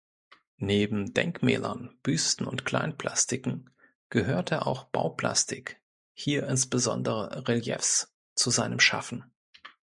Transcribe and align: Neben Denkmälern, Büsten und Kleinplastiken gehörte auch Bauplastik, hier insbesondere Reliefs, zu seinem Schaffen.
Neben 0.57 1.13
Denkmälern, 1.13 1.95
Büsten 2.01 2.47
und 2.47 2.65
Kleinplastiken 2.65 3.69
gehörte 4.09 4.65
auch 4.65 4.85
Bauplastik, 4.85 5.79
hier 6.15 6.47
insbesondere 6.47 7.47
Reliefs, 7.47 8.11
zu 8.33 8.49
seinem 8.49 8.79
Schaffen. 8.79 9.25